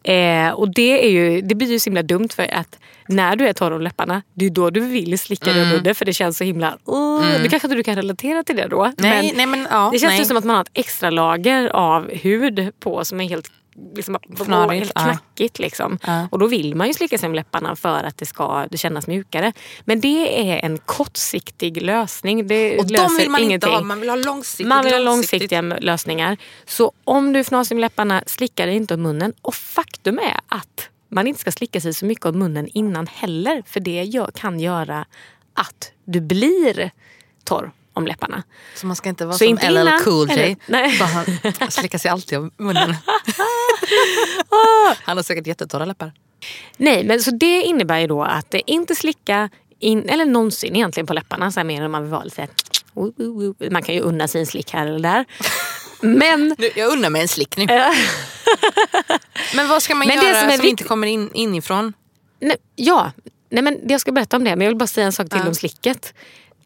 [0.05, 3.49] Eh, och det, är ju, det blir ju så himla dumt för att när du
[3.49, 5.69] är torr om läpparna, det är då du vill slicka Mm.
[5.69, 6.69] munnen för det känns så himla...
[6.89, 8.93] Uh, Nu kanske inte du kan relatera till det då.
[8.99, 10.19] Nej, nej, men, ja, det känns nej.
[10.19, 13.51] ju som att man har ett extra lager av hud på som är helt,
[13.95, 15.03] liksom, Fnarigt, helt ja.
[15.03, 15.59] knackigt.
[15.59, 15.99] Liksom.
[16.07, 16.29] Ja.
[16.31, 19.07] Och då vill man ju slicka sig om läpparna för att det ska det kännas
[19.07, 19.53] mjukare.
[19.85, 22.47] Men det är en kortsiktig lösning.
[22.47, 23.55] Det Och de löser vill man ingenting.
[23.71, 24.67] inte ha, man vill ha långsiktigt.
[24.67, 26.37] Man vill ha långsiktiga lösningar.
[26.67, 29.33] Så om du är fnasig med läpparna, slicka dig inte om munnen.
[29.43, 33.63] Och faktum är att man inte ska slicka sig så mycket om munnen innan heller.
[33.67, 35.07] För det kan göra
[35.55, 36.91] att du blir
[37.45, 38.43] torr om läpparna.
[38.75, 40.57] Så man ska inte vara Så som inte LL innan, Cool J.
[41.71, 42.97] slicka sig alltid om munnen.
[45.05, 46.13] Han har säkert jättetorra läppar.
[46.77, 51.15] Nej, men så det innebär ju då att inte slicka in, eller någonsin egentligen på
[51.15, 51.53] läpparna.
[51.53, 52.49] Så här, mer om man vill vara lite...
[53.71, 55.25] Man kan ju unna sig en slick här eller där.
[56.01, 57.67] Men Nu, jag undrar mig en slick nu.
[59.55, 61.93] Men vad ska man Men det göra som som, är inte kommer in inifrån?
[62.41, 63.13] Nej, ja,
[63.51, 64.51] nej, men jag ska berätta om det.
[64.51, 66.15] Men jag vill bara säga en sak till om slicket.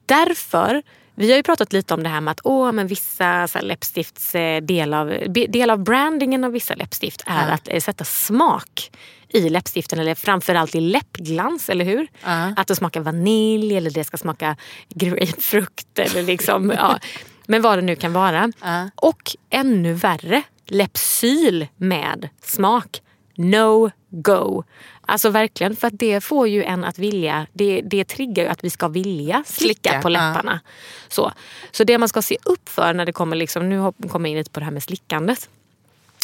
[0.06, 0.82] Därför,
[1.18, 3.64] vi har ju pratat lite om det här med att åh, men vissa så här,
[3.64, 7.54] läppstifts eh, del av, del av brandingen av vissa läppstift är Ja.
[7.54, 8.90] att eh, sätta smak
[9.28, 12.06] i läppstiften eller framförallt i läppglans, eller hur?
[12.24, 12.52] Ja.
[12.56, 14.56] Att det smakar vanilj eller det ska smaka
[14.88, 16.98] grapefrukt eller liksom, ja.
[17.46, 18.52] Men vad det nu kan vara.
[18.62, 18.90] Ja.
[18.94, 23.02] Och ännu värre, Lepsyl med smak.
[23.36, 24.64] No go.
[25.10, 28.64] Alltså verkligen, för att det får ju en att vilja, det, det triggar ju att
[28.64, 30.12] vi ska vilja slicka, Slicka, på ja.
[30.12, 30.60] läpparna.
[31.08, 31.32] Så.
[31.70, 34.38] så det man ska se upp för när det kommer, liksom, nu kommer jag in
[34.38, 35.48] lite på det här med slickandet.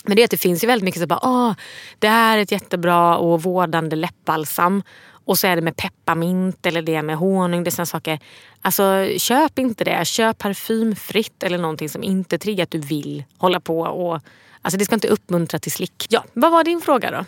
[0.05, 1.53] Men det är att det finns ju väldigt mycket så bara, Åh,
[1.99, 4.83] det här är ett jättebra och vårdande läppbalsam.
[5.25, 7.65] Och så är det med pepparmint eller det med honung.
[7.65, 8.19] Det är såna saker.
[8.61, 10.05] Alltså köp inte det.
[10.07, 13.81] Köp parfymfritt eller någonting som inte triggar att du vill hålla på.
[13.81, 14.21] Och,
[14.63, 16.07] alltså det ska inte uppmuntra till slick.
[16.09, 17.25] Ja, vad var din fråga då?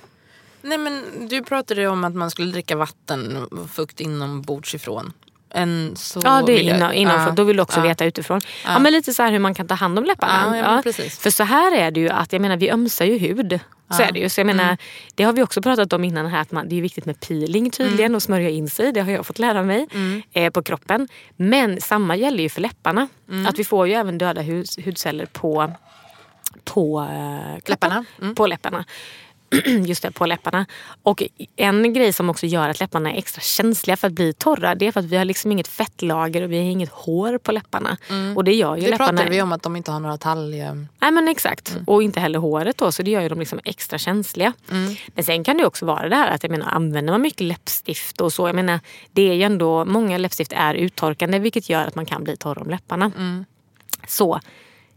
[0.69, 5.13] Nej, men du pratade om att man skulle dricka vatten fukt inombords ifrån.
[5.51, 7.27] En, så Ja, det vill är jag- innan, innanför.
[7.31, 7.83] Ja, Då vill du också ja.
[7.85, 8.41] veta utifrån.
[8.65, 8.79] Ja.
[8.79, 10.57] men lite så här hur man kan ta hand om läpparna.
[10.59, 10.93] Ja, ja.
[11.11, 13.61] För så här är det ju att jag menar, vi ömsar ju hud.
[13.91, 14.29] Så är det ju.
[14.29, 14.77] Så jag menar, Mm.
[15.15, 17.71] Det har vi också pratat om innan här att man, det är viktigt med peeling
[17.71, 18.15] tydligen Mm.
[18.17, 18.93] och smörja in sig.
[18.93, 19.87] Det har jag fått lära mig
[20.33, 21.09] eh, på kroppen.
[21.37, 23.09] Men samma gäller ju för läpparna.
[23.29, 23.47] Mm.
[23.47, 25.73] Att vi får ju även döda hud, hudceller på,
[26.65, 27.71] på eh.
[27.71, 28.05] Läpparna.
[28.23, 28.35] Mm.
[28.35, 28.85] På läpparna.
[29.87, 30.67] Just det, på läpparna.
[31.03, 31.23] Och
[31.57, 34.87] en grej som också gör att läpparna är extra känsliga för att bli torra det
[34.87, 37.97] är för att vi har liksom inget fettlager och vi har inget hår på läpparna.
[38.37, 38.85] Och det gör ju Mm.
[38.85, 39.11] Det läpparna...
[39.11, 40.59] pratade vi om att de inte har några talg...
[41.01, 41.71] Nej men exakt.
[41.71, 41.85] Mm.
[41.87, 44.53] Och inte heller håret då så det gör ju dem liksom extra känsliga.
[44.71, 44.95] Mm.
[45.09, 48.21] Men sen kan det också vara det här att jag menar, använder man mycket läppstift
[48.21, 48.49] och så.
[48.49, 48.81] Jag menar,
[49.13, 52.59] det är ju ändå, många läppstift är uttorkande vilket gör att man kan bli torr
[52.59, 53.13] om läpparna.
[53.17, 53.45] Mm.
[54.09, 54.41] Så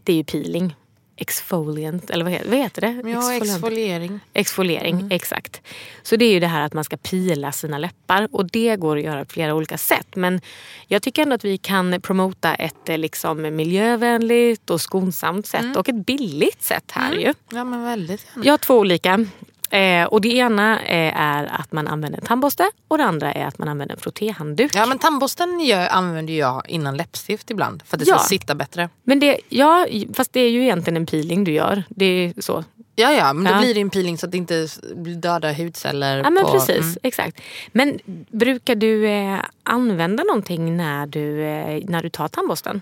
[0.04, 0.74] det är ju peeling.
[1.20, 3.10] Exfoliant, eller vad heter, vad heter det?
[3.10, 4.20] Ja, exfoliering.
[4.32, 5.10] Exfoliering, Mm.
[5.10, 5.62] exakt.
[6.02, 8.96] Så det är ju det här att man ska pila sina läppar och det går
[8.96, 10.06] att göra på flera olika sätt.
[10.16, 10.40] Men
[10.86, 15.76] jag tycker ändå att vi kan promota ett eh, liksom, miljövänligt och skonsamt sätt Mm.
[15.76, 17.34] och ett billigt sätt här ju.
[17.52, 18.46] Ja, men väldigt gärna.
[18.46, 19.26] Jag har två olika.
[19.70, 23.46] Eh, och det ena eh, är att man använder en tandborste och det andra är
[23.46, 24.74] att man använder en frottéhandduk.
[24.74, 27.82] Ja, men tandborsten gör, använder jag innan läppstift ibland.
[27.86, 28.18] För att det Ja.
[28.18, 28.88] ska sitta bättre.
[29.02, 31.82] Men det, ja, fast det är ju egentligen en peeling du gör.
[31.88, 32.64] Det är så.
[32.96, 33.58] Ja, ja, men då Ja.
[33.60, 36.18] blir det en peeling så att det inte blir döda hudceller.
[36.18, 36.96] Ja men på, precis, Mm.
[37.02, 37.40] exakt.
[37.72, 37.98] Men
[38.30, 42.80] brukar du eh, använda någonting när du, eh, när du tar tandborsten?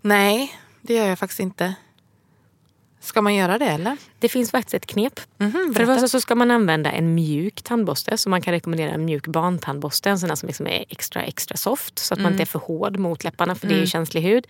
[0.00, 1.74] Nej, det gör jag faktiskt inte.
[3.04, 3.96] Ska man göra det eller?
[4.18, 5.20] Det finns faktiskt ett knep.
[5.38, 8.18] Mhm, För det första så ska man använda en mjuk tandborste.
[8.18, 10.10] Så man kan rekommendera en mjuk barntandborste.
[10.10, 11.98] En sån där som liksom är extra extra soft.
[11.98, 14.46] Så att man inte är för hård mot läpparna för det är ju känslig hud.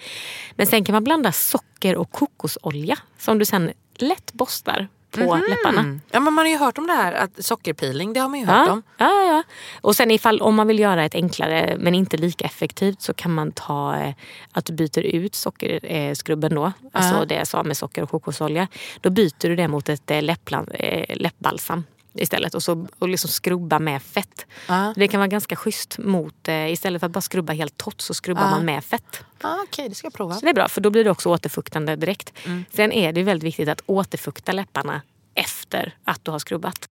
[0.57, 2.99] Men sen kan man blanda socker och kokosolja.
[3.19, 5.81] Som du sen lätt borstar på läpparna.
[5.81, 6.01] Mm.
[6.11, 8.47] Ja, men man har ju hört om det här att sockerpeeling, det har man ju
[8.47, 8.83] hört Ja, om.
[8.99, 9.43] ja, ja.
[9.81, 13.31] Och sen ifall om man vill göra ett enklare men inte lika effektivt så kan
[13.35, 14.15] man ta eh,
[14.53, 16.73] att du byter ut sockerskrubben då.
[16.93, 17.25] Alltså Ja.
[17.25, 18.69] det jag sa med socker och kokosolja.
[19.01, 23.31] Då byter du det mot ett eh, läpplan, eh, läppbalsam istället och, så, och liksom
[23.31, 24.47] skrubba med fett.
[24.69, 24.93] Ja.
[24.97, 28.15] Det kan vara ganska schysst mot, eh, istället för att bara skrubba helt torrt så
[28.15, 28.51] skrubbar Ja.
[28.51, 29.25] man med fett.
[29.41, 30.35] Ah, Okej, det ska jag prova.
[30.35, 32.33] Så det är bra för då blir det också återfuktande direkt.
[32.45, 32.65] Mm.
[32.73, 35.03] Sen är det väldigt viktigt att återfukta läpparna
[35.35, 36.87] efter att du har skrubbat.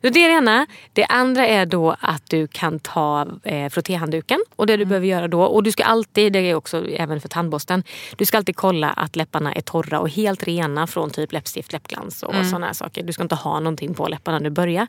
[0.00, 0.66] Så det är det ena.
[0.92, 4.38] Det andra är då att du kan ta eh, frottéhandduken.
[4.56, 7.28] Och det du behöver göra då, och du ska alltid, det är också även för
[7.28, 7.82] tandborsten,
[8.16, 12.22] du ska alltid kolla att läpparna är torra och helt rena från typ läppstift, läppglans
[12.22, 12.48] och Mm.
[12.48, 13.02] sådana saker.
[13.02, 14.86] Du ska inte ha någonting på läpparna när du börjar.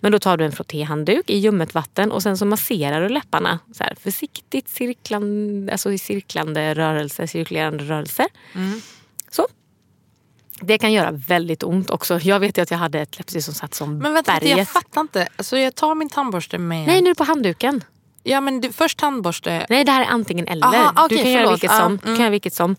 [0.00, 3.58] Men då tar du en frottéhandduk i ljummet vatten och sen så masserar du läpparna
[3.72, 8.26] så här, försiktigt cirklande, alltså i cirklande rörelser, cirkulerande rörelser.
[8.54, 8.99] Så.
[10.60, 12.18] Det kan göra väldigt ont också.
[12.22, 14.58] Jag vet ju att jag hade ett läppstift som satt som Men vänta, berget.
[14.58, 15.28] jag fattar inte.
[15.36, 16.86] Alltså, jag tar min tandborste med...
[16.86, 17.84] Nej, nu är du på handduken.
[18.22, 19.66] Ja, men du, först tandborste.
[19.68, 20.66] Nej, det här är antingen eller.
[20.66, 21.86] Aha, du okej, kan göra vilket som.
[21.86, 21.96] mm.
[21.96, 22.76] Du kan göra vilket som.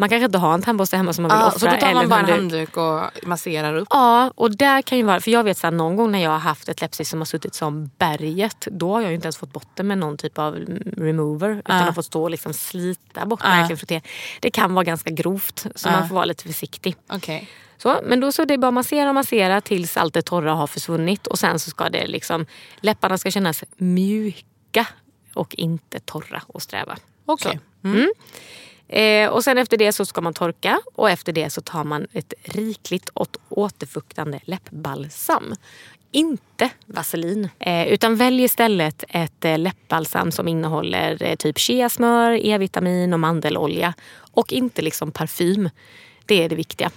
[0.00, 1.58] Man kanske inte har en tandborste hemma som man vill Ah, offra.
[1.58, 2.76] så då tar man bara en handduk.
[2.76, 3.88] och masserar upp.
[3.90, 6.38] Ja, och där kan ju vara, för jag vet här, någon gång när jag har
[6.38, 9.52] haft ett läppstift som har suttit som berget, då har jag ju inte ens fått
[9.52, 10.54] bort det med någon typ av
[10.96, 11.50] remover.
[11.58, 11.82] Utan Ja.
[11.84, 13.66] har fått stå och liksom slita bort Ja.
[13.68, 14.00] frottera.
[14.40, 15.92] Det kan vara ganska grovt, så Ja.
[15.92, 16.96] man får vara lite försiktig.
[17.12, 17.48] Okej.
[17.78, 20.52] Så, men då så är det bara att massera och massera tills allt det torra
[20.54, 21.26] har försvunnit.
[21.26, 22.46] Och sen så ska det liksom,
[22.80, 24.86] läpparna ska kännas mjuka
[25.34, 26.96] och inte torra och sträva.
[27.26, 27.58] Okej.
[27.82, 27.88] Så.
[27.88, 28.08] Mm.
[28.88, 32.06] Eh, och sen efter det så ska man torka och efter det så tar man
[32.12, 35.54] ett rikligt och återfuktande läppbalsam.
[36.10, 37.48] Inte vaselin.
[37.58, 43.94] Eh, utan välj istället ett eh, läppbalsam som innehåller eh, typ cheasmör, E-vitamin och mandelolja.
[44.32, 45.70] Och inte liksom parfym.
[46.26, 46.90] Det är det viktiga.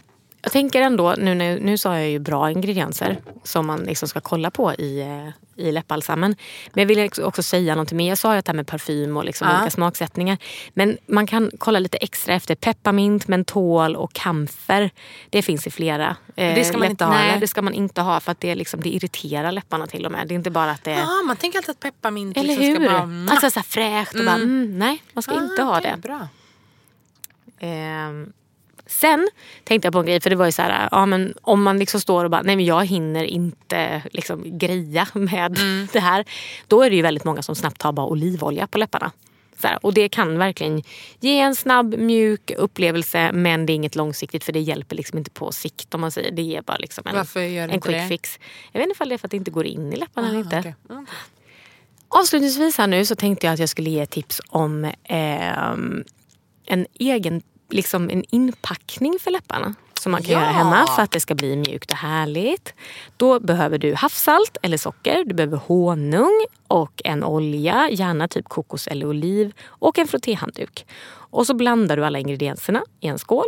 [0.43, 4.21] Jag tänker ändå, nu, nu, nu sa jag ju bra ingredienser som man liksom ska
[4.21, 6.35] kolla på i, eh, i läppbalsamen.
[6.73, 8.09] Men jag vill också- säga någonting mer.
[8.09, 9.55] Jag sa ju att det här med parfym och liksom Ja.
[9.57, 10.37] olika smaksättningar.
[10.73, 14.89] Men man kan kolla lite extra efter pepparmint, mentol och kamfer.
[15.29, 16.15] Det finns i flera.
[16.35, 18.39] eh, Det ska man läpp- inte ha, Nej, det ska man inte ha för att
[18.39, 20.27] det, liksom, det irriterar läpparna till och med.
[20.27, 21.01] Det är inte bara att det.
[21.03, 22.75] Ah, man tänker alltid att pepparmint Eller liksom hur?
[22.75, 23.31] ska bara...
[23.31, 26.01] Alltså så fräscht och bara, mm, nej man ska inte Ah, ha okej, det.
[26.01, 26.27] Bra.
[27.59, 28.33] Ehm,
[28.91, 29.29] sen
[29.63, 31.79] tänkte jag på en grej, för det var ju så här, ja, men om man
[31.79, 35.59] liksom står och bara, nej men jag hinner inte liksom greja med
[35.93, 36.25] det här.
[36.67, 39.11] Då är det ju väldigt många som snabbt tar bara olivolja på läpparna.
[39.63, 40.83] Här, och det kan verkligen
[41.19, 45.31] ge en snabb mjuk upplevelse men det är inget långsiktigt för det hjälper liksom inte
[45.31, 46.31] på sikt om man säger.
[46.31, 48.07] Det ger bara liksom en, Varför gör en quick det?
[48.07, 48.39] fix.
[48.71, 50.39] Jag vet inte ifall det är för att det inte går in i läpparna eller
[50.39, 50.59] inte.
[50.59, 50.75] Okej.
[50.89, 51.05] Mm.
[52.07, 56.03] Avslutningsvis här nu så tänkte jag att jag skulle ge tips om ehm,
[56.65, 57.41] en egen
[57.73, 59.73] liksom en inpackning för läpparna.
[59.99, 60.39] Som man kan Ja!
[60.41, 62.73] göra hemma för att det ska bli mjukt och härligt.
[63.17, 65.23] Då behöver du havssalt eller socker.
[65.25, 69.53] Du behöver honung och en olja, gärna typ kokos eller oliv.
[69.65, 70.85] Och en frottéhandduk.
[71.13, 73.45] Och så blandar du alla ingredienserna i en skål.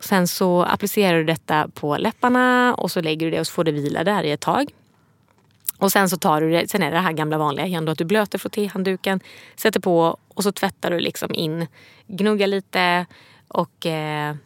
[0.00, 3.64] Sen så applicerar du detta på läpparna och så lägger du det och så får
[3.64, 4.70] det vila där i ett tag.
[5.78, 7.92] Och sen så tar du det, sen är det det här gamla vanliga igen då,
[7.92, 9.20] att du blöter frottéhandduken,
[9.56, 11.66] sätter på och så tvättar du liksom in,
[12.06, 13.06] gnuggar lite
[13.48, 14.36] och eh,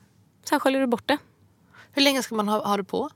[0.44, 1.18] sen sköljer du bort det.
[1.92, 3.10] Hur länge ska man ha, ha det på?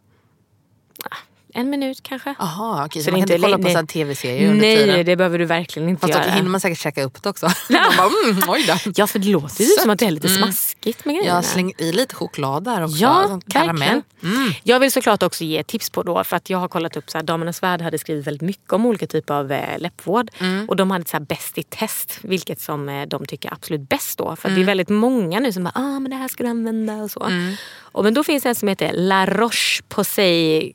[1.56, 2.34] En minut kanske.
[2.38, 3.02] Jaha, okej.
[3.02, 3.72] Så Så man är kan inte inte kolla på nej.
[3.72, 5.06] sån här tv-serier under Nej, tiden?
[5.06, 6.30] det behöver du verkligen inte Fast då göra.
[6.30, 7.46] hinner man säkert käka upp det också.
[7.70, 8.90] bara, mm, oj då.
[8.96, 11.34] Ja, för det låter ju som att det är lite smaskigt med grejerna.
[11.36, 12.96] Jag slänger i lite choklad där också.
[12.96, 14.02] Ja, som karamell.
[14.20, 14.54] verkligen.
[14.62, 17.18] Jag vill såklart också ge tips på då, för att jag har kollat upp så
[17.18, 20.30] här, Damernas Värld hade skrivit väldigt mycket om olika typer av eh, läppvård.
[20.68, 23.88] Och de hade så här bäst i test, vilket som eh, de tycker är absolut
[23.88, 24.36] bäst då.
[24.36, 26.50] För att det är väldigt många nu som bara, ah men det här ska du
[26.50, 27.30] använda och så.
[27.78, 30.72] Och, men då finns det en som heter La Roche-Posay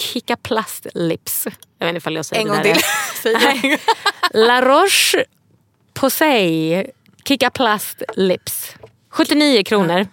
[0.00, 1.46] Kickaplast Lips.
[1.78, 2.74] Jag vet inte ifall jag säger En det gång
[3.22, 3.34] till.
[3.62, 3.80] Nej.
[4.30, 5.24] La Roche
[5.94, 6.86] Posay
[7.24, 8.74] Kickaplast Lips.
[9.10, 10.06] 79 kronor.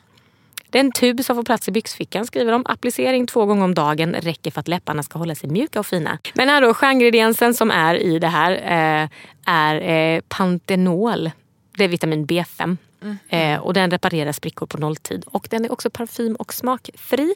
[0.70, 2.66] Det är en tub som får plats i byxfickan skriver de.
[2.66, 6.20] Applicering två gånger om dagen räcker för att läpparna ska hålla sig mjuka och fina.
[6.34, 9.10] Men här då, stjärningrediensen som är i det här eh,
[9.46, 11.32] är eh, pantenol.
[11.78, 12.78] Det är vitamin B5.
[13.30, 15.24] Eh, och den reparerar sprickor på nolltid.
[15.28, 17.36] Och den är också parfym och smakfri.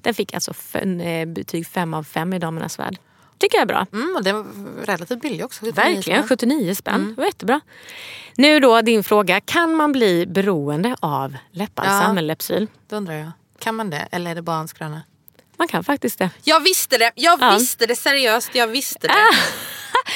[0.00, 2.98] Den fick alltså eh, betyg 5 av 5 i Damernas Värld.
[3.38, 3.86] Tycker jag är bra.
[3.92, 4.46] Mm, och den var
[4.86, 5.60] relativt billig också.
[5.64, 6.28] 79 Verkligen, spänn.
[6.38, 7.08] 79 spänn.
[7.16, 7.60] Det var jättebra.
[8.36, 9.40] Nu då din fråga.
[9.40, 12.10] Kan man bli beroende av läppbalsam Ja.
[12.10, 12.66] eller läppsyl?
[12.88, 15.02] Då undrar jag, kan man det eller är det bara en skröna?
[15.56, 16.30] Man kan faktiskt det.
[16.44, 17.10] Jag visste det!
[17.14, 17.54] Jag Ja.
[17.58, 18.54] visste det seriöst.
[18.54, 19.14] Jag visste det.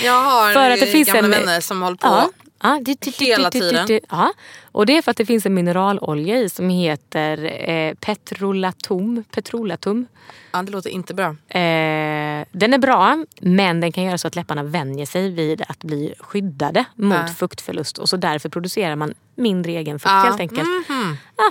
[0.04, 2.06] Jag har För att det finns gamla en- vänner som håller på.
[2.06, 2.30] Ja.
[2.62, 4.00] Ja, du, du, du, Hela tiden.
[4.10, 4.32] Ja.
[4.72, 9.24] Och det är för att det finns en mineralolja i som heter eh, petrolatum.
[9.30, 10.06] petrolatum.
[10.52, 11.26] Ja, det låter inte bra.
[11.48, 15.78] Eh, den är bra men den kan göra så att läpparna vänjer sig vid att
[15.84, 17.26] bli skyddade mot Ja.
[17.26, 17.98] fuktförlust.
[17.98, 20.18] Och så därför producerar man mindre egen fukt Ja.
[20.20, 20.68] helt enkelt.
[20.88, 21.16] Mhm.
[21.36, 21.50] Ja,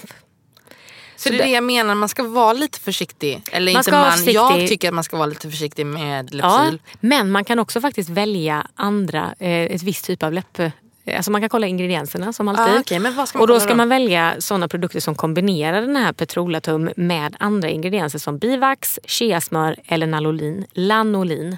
[1.15, 3.41] Så, det är det jag menar, man ska vara lite försiktig.
[3.51, 4.33] Eller Man inte man, försiktig.
[4.35, 6.79] jag tycker att man ska vara lite försiktig med Ja, Lypsyl.
[6.99, 10.61] men man kan också faktiskt välja andra, eh, ett visst typ av läpp...
[11.05, 12.97] Alltså man kan kolla ingredienserna som alltid.
[12.97, 13.75] Ah, men man och då ska då?
[13.75, 19.75] man välja sådana produkter som kombinerar den här petrolatum med andra ingredienser som bivax, cheasmör
[19.85, 20.65] eller nalolin.
[20.73, 21.57] Lanolin.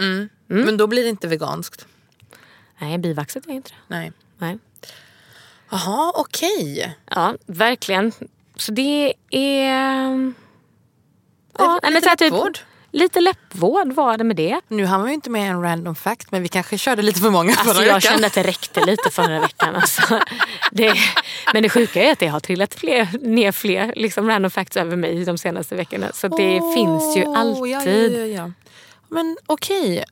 [0.00, 0.28] Mm.
[0.46, 1.86] Men då blir det inte veganskt.
[2.78, 3.94] Nej, bivaxet är inte det.
[3.96, 4.12] Nej.
[4.38, 4.58] Nej.
[5.70, 6.96] Jaha, okej.
[7.10, 8.12] Ja, verkligen.
[8.56, 10.32] Så det är...
[11.58, 12.58] Ja, nej, men lite så här typ.
[12.94, 14.60] Lite läppvård var det med det.
[14.68, 17.30] Nu har man ju inte med en random fact men vi kanske körde lite för
[17.30, 18.00] många förra Alltså jag veckan.
[18.12, 19.76] kände att det räckte lite förra veckan.
[19.76, 20.20] Alltså.
[20.72, 20.94] Det,
[21.52, 24.96] men det sjuka är att det har trillat fler, ner fler liksom random facts över
[24.96, 26.10] mig de senaste veckorna.
[26.14, 28.12] Så det Åh, finns ju alltid.
[28.12, 28.50] Ja, ja, ja.
[29.08, 30.04] Men okej.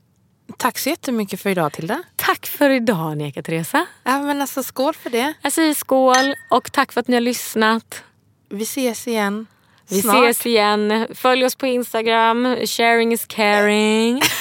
[0.57, 2.03] Tack så jättemycket för idag Tilda.
[2.15, 3.85] Tack för idag Annika Teresa.
[4.03, 5.33] Ja, men alltså, skål för det.
[5.41, 8.03] Jag säger skål och tack för att ni har lyssnat.
[8.49, 9.47] Vi ses igen.
[9.89, 10.15] Vi Snart.
[10.29, 11.07] ses igen.
[11.15, 12.57] Följ oss på Instagram.
[12.65, 14.21] Sharing is caring.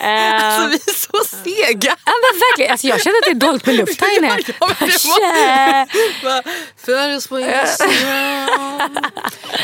[0.00, 1.96] Eh, Alltså vi är så sega.
[2.04, 2.70] ja, men verkligen.
[2.72, 4.38] Alltså, jag känner att det är dåligt med luft här inne.
[6.22, 6.42] Ja.
[6.86, 8.80] Följ oss på Instagram.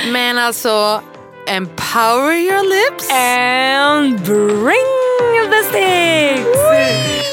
[0.12, 1.03] men alltså,
[1.47, 3.11] empower your lips.
[3.11, 7.30] And bring the sticks!